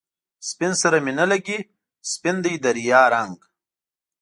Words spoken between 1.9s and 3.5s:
سپین دی د ریا رنګ